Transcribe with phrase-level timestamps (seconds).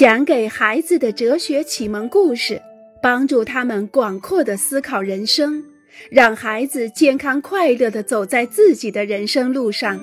[0.00, 2.62] 讲给孩子的哲学启蒙故事，
[3.02, 5.62] 帮助他们广阔的思考人生，
[6.10, 10.00] 让孩子健康快乐的走在自己的人生路上。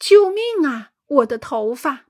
[0.00, 0.92] 救命啊！
[1.08, 2.06] 我的头发。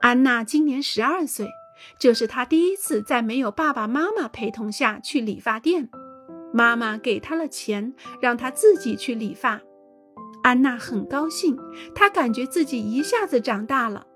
[0.00, 1.46] 安娜今年十二岁，
[2.00, 5.90] 这是她第一次在没有爸爸妈妈陪同下去理发店。
[6.54, 9.60] 妈妈给她了钱，让她自己去理发。
[10.42, 11.58] 安娜很高兴，
[11.94, 14.06] 她感觉自己一下子长大了。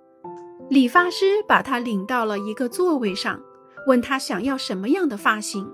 [0.70, 3.40] 理发师把她领到了一个座位上，
[3.86, 5.70] 问她想要什么样的发型。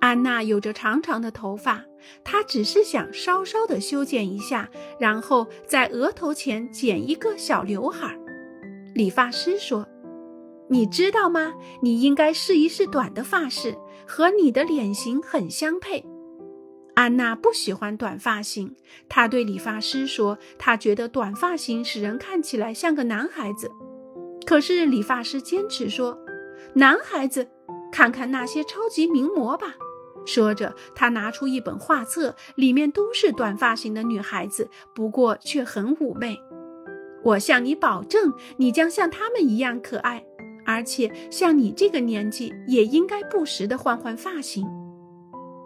[0.00, 1.84] 安娜有着长长的头发，
[2.22, 4.68] 她只是想稍稍的修剪一下，
[5.00, 8.16] 然后在额头前剪一个小刘海。
[8.94, 9.86] 理发师说
[10.70, 11.52] ：“你知道吗？
[11.82, 16.04] 你应该试一试短的发饰，和你的脸型很相配。”
[16.98, 18.74] 安娜不喜欢短发型，
[19.08, 23.70] 她对理发师说：“她觉得短发型使人看起来像个男孩子。”
[24.44, 26.18] 可是理发师坚持说
[26.74, 27.48] ：“男孩子，
[27.92, 29.76] 看看那些超级名模吧。”
[30.26, 36.36] 说着，他拿出一本画册，里面都是短发型的女孩子，不过却很妩媚。
[37.22, 40.24] 我向你保证，你将像她们一样可爱，
[40.66, 44.66] 而且像你这个年纪，也应该不时地换换发型。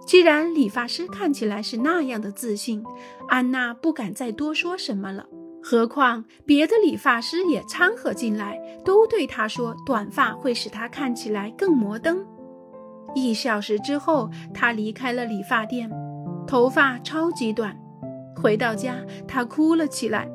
[0.06, 2.84] 既然理发师看起来是那样的自信，
[3.28, 5.27] 安娜不敢再多说什么了。
[5.62, 12.27] 何况别的理发师也掺和进来，都对她说短发会使她看起来更摩登。
[13.14, 15.89] 一小时之后，她离开了理发店，
[16.47, 17.78] 头发超级短。
[18.34, 18.97] 回到家，
[19.28, 20.28] 她哭了起来。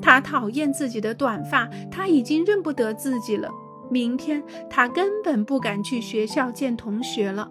[0.00, 3.50] 她讨厌自己的短发，她已经认不得自己了。
[3.90, 7.50] 明天，她根本不敢去学校见同学了。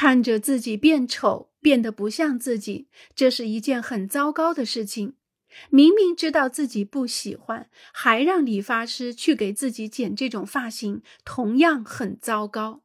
[0.00, 5.12] 看着自己变丑，变得不像自己，这是一件很糟糕的事情。
[5.68, 12.80] 明明知道自己不喜欢，还让理发师去给自己剪这种发型，同样很糟糕。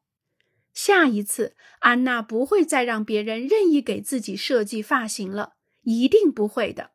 [0.74, 5.54] 下一次，安娜不会再让别人任意给自己设计发型了，
[5.84, 6.90] 一定不会的。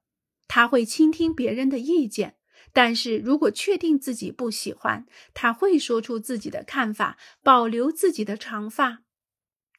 [0.47, 2.35] 她会倾听别人的意见，
[2.72, 9.00] 但是如果确定自己不喜欢，她会说出自己的看法，保留自己的长发。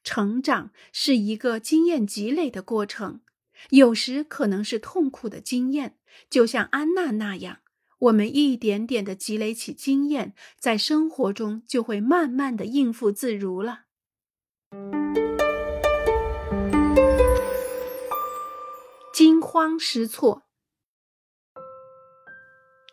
[0.04, 3.20] 成长是一个经验积累的过程，
[3.70, 5.96] 有时可能是痛苦的经验，
[6.28, 7.58] 就像安娜那样。
[7.98, 13.82] 我们一点点的积累起经验，在生活中就会慢慢的应付自如了。
[19.14, 20.42] 惊慌失措。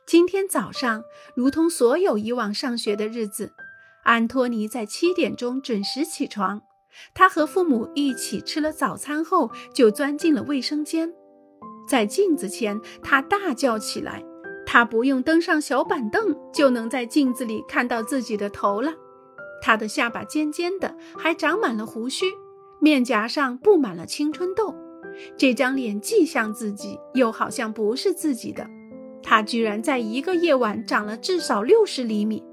[0.05, 1.03] 今天早上，
[1.35, 3.53] 如同所有以往上学的日子，
[4.03, 6.61] 安托尼在七点钟准时起床。
[7.13, 11.13] 他和父母一起吃了早餐后，就钻进了卫生间，
[11.87, 14.23] 在镜子前，他大叫起来。
[14.65, 18.93] 他不用登上小板凳，就能在镜子里看到自己的头了。
[19.61, 22.25] 他的下巴尖尖的，还长满了胡须，
[22.79, 24.75] 面颊上布满了青春痘。
[25.35, 28.69] 这张脸既像自己，又好像不是自己的。
[29.23, 32.43] 他居然在一个夜晚长了至少六十厘米。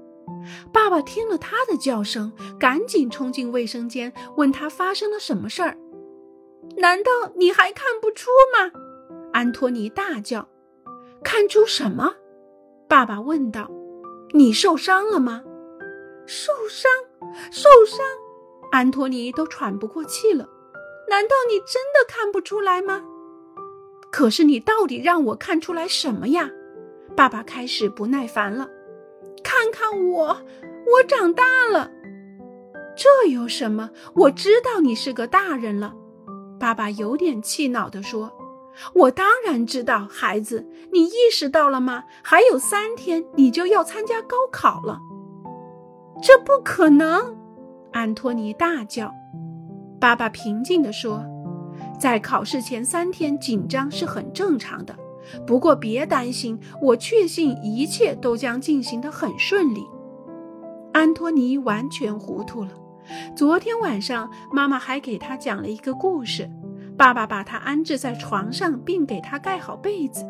[0.71, 5.77] 爸爸听了他的叫声，赶紧冲进卫生间，问他发生了什么事儿。
[6.77, 8.71] 难道你还看不出吗？
[9.33, 10.47] 安托尼大叫。
[11.23, 12.15] 看出什么？
[12.87, 13.69] 爸爸问道。
[14.33, 15.43] 你受伤了吗？
[16.25, 16.91] 受伤？
[17.51, 18.05] 受伤？
[18.71, 20.47] 安托尼都喘不过气了。
[21.09, 23.03] 难道你真的看不出来吗？
[24.11, 26.49] 可是你到底让我看出来什么呀？
[27.15, 28.69] 爸爸开始不耐烦了。
[29.57, 31.89] 看看我，我长大了，
[32.95, 33.89] 这有什么？
[34.13, 35.95] 我知道你是个大人了。
[36.59, 38.31] 爸爸有点气恼地说
[38.93, 42.03] ：“我当然知道，孩子，你意识到了吗？
[42.23, 44.99] 还有三天，你就要参加高考了。”
[46.21, 47.35] 这不可能！
[47.91, 49.11] 安托尼大叫。
[49.99, 51.25] 爸爸平静地说
[51.99, 54.95] ：“在考试前三天紧张是很正常的。”
[55.45, 59.83] 不过别担心，我确信一切都将进行得很顺利。
[60.93, 62.71] 安托尼完全糊涂了。
[63.35, 66.49] 昨天晚上，妈妈还给他讲了一个故事。
[66.97, 70.25] 爸爸把他安置在床上，并给他盖好被子。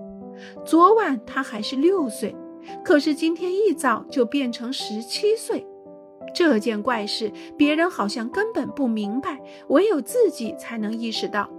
[0.65, 2.35] 昨晚他还是六岁，
[2.83, 5.65] 可是今天一早就变成十七岁。
[6.35, 9.39] 这件怪事，别人好像根本不明白，
[9.69, 11.49] 唯有自己才能意识到。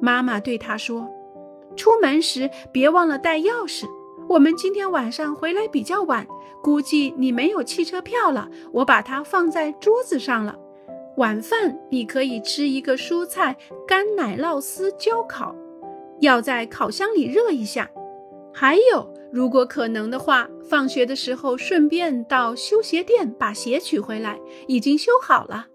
[0.00, 1.08] 妈妈对他说。
[1.76, 3.86] 出门时别忘了带钥匙。
[4.28, 6.26] 我们今天晚上回来比较晚，
[6.62, 8.48] 估计你没有汽车票了。
[8.72, 10.56] 我把它放在桌子上了。
[11.16, 13.56] 晚饭你可以吃一个蔬菜
[13.86, 15.54] 干奶酪丝焦烤，
[16.20, 17.90] 要在烤箱里热一下。
[18.54, 25.66] 还有，如果可能的话，放学的时候顺便到修鞋店把鞋取回来，已经修好了。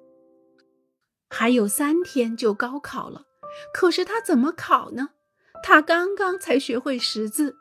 [1.30, 3.24] 还有三天就高考了，
[3.74, 5.10] 可是他怎么考呢？
[5.68, 7.58] 他刚刚才学会识字，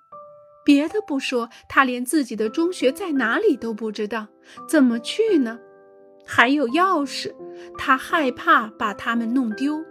[0.63, 4.27] 别的不说，他连自己的中学在哪里都不知道，
[4.69, 5.59] 怎么去呢？
[6.27, 7.35] 还有钥匙，
[7.79, 9.83] 他害怕把它们弄丢。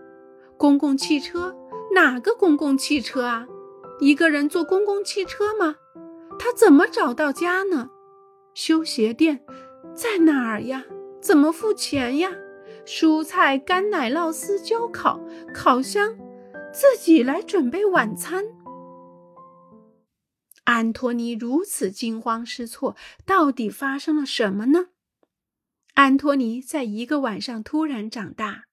[0.58, 1.56] 公共汽车，
[1.96, 3.48] 哪个公共汽车啊？
[4.00, 5.78] 一个人坐公共汽车吗？
[6.38, 7.90] 他怎么找到家呢？
[8.54, 9.44] 修鞋店
[9.96, 10.86] 在哪儿呀？
[11.20, 12.30] 怎么付钱呀？
[12.86, 15.20] 蔬菜、干奶酪丝、焦烤、
[15.52, 16.16] 烤箱，
[16.74, 18.46] 自己来准备晚餐。
[20.64, 24.88] 安托尼如此惊慌失措，到底发生了什么呢？
[25.94, 28.64] 安托尼在一个晚上突然长大。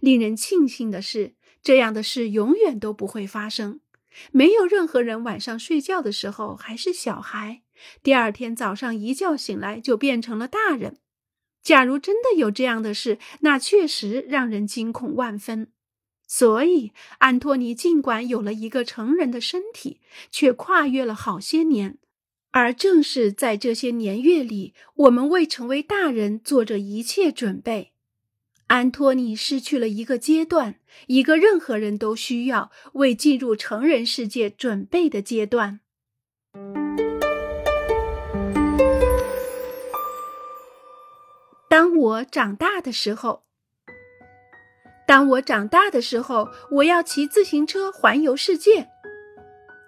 [0.00, 3.80] 令人庆幸的是，这样的事永远都不会发生。
[4.30, 7.62] 没有任何人晚上睡觉的时候还是小孩，
[8.02, 10.98] 第二天早上一觉醒来就变成了大人。
[11.62, 15.72] 假如真的有这样的事，那确实让人惊恐万分。
[16.34, 20.00] 所以，安托尼尽管有了一个成人的身体，
[20.30, 21.98] 却跨越了好些年。
[22.52, 27.92] 而正是在这些年月里，我们为成为大人做着一切准备。
[28.68, 30.76] 安托尼失去了一个阶段，
[31.08, 35.80] 一个任何人都需要为进入成人世界准备的阶段。
[41.68, 43.44] 当我长大的时候，
[45.12, 48.88] 当我长大的时候，我要骑自行车环游世界。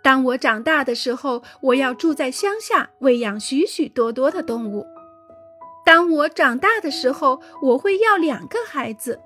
[0.03, 4.85] 当我长大的时候，我要住在乡下，喂养许许多多的动物。
[5.83, 9.19] 当我长大的时候，我会要两个孩子。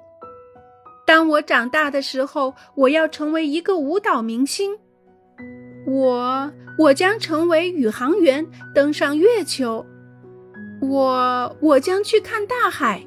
[1.04, 4.78] 当我长大的时候，我要成为一个舞蹈明星。
[5.84, 9.84] 我我将成为宇航员，登上月球。
[10.80, 13.04] 我我将去看大海。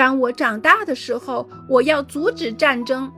[0.00, 3.12] 当我长大的时候，我要阻止战争。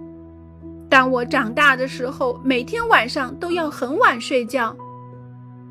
[0.90, 4.76] 当我长大的时候，每天晚上都要很晚睡觉。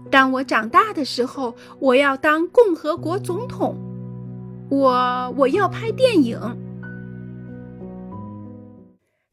[0.10, 3.76] 当我长大的时候，我要当共和国总统。
[4.70, 6.40] 我我要拍电影。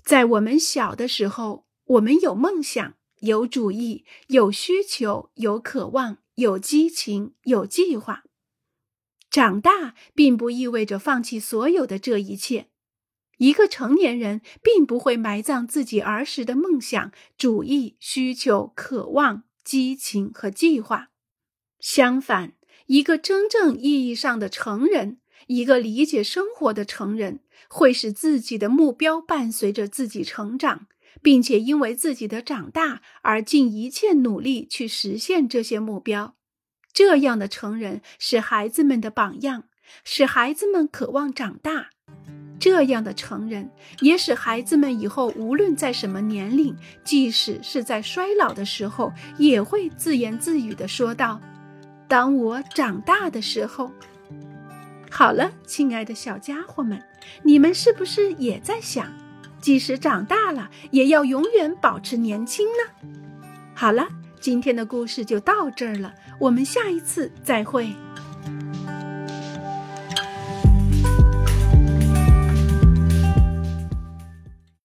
[0.03, 8.25] 在我们小的时候，我们有梦想、有主意、有需求、有渴望、有激情、有计划。
[9.39, 12.67] 长大并不意味着放弃所有的这一切。
[13.37, 19.45] 一个成年人并不会埋葬自己儿时的梦想、主义、需求、渴望。
[19.63, 21.11] 激情和计划，
[21.79, 22.55] 相反，
[22.87, 30.89] 一个真正意义上的成人，一个理解生活的成人，会使自己的目标伴随着自己成长，
[31.23, 36.38] 并且因为自己的长大而尽一切努力去实现这些目标。
[36.99, 39.63] 这样的成人是孩子们的榜样，
[40.03, 41.91] 使孩子们渴望长大。
[42.59, 51.41] 这样的成人也使孩子们以后无论在什么年龄，即使是在衰老的时候，也会自言自语地说道
[52.09, 53.93] ：“当我长大的时候。”
[55.09, 57.01] 好了，亲爱的小家伙们，
[57.45, 59.07] 你们是不是也在想，
[59.61, 63.09] 即使长大了，也要永远保持年轻呢？
[63.73, 64.09] 好了，
[64.41, 67.89] 今天的故事就到这儿了，我们下一次再会。